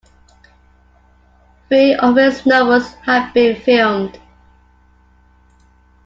Three 1.69 1.93
of 1.93 2.15
his 2.15 2.43
novels 2.47 2.91
have 3.03 3.31
been 3.35 3.55
filmed. 3.61 4.19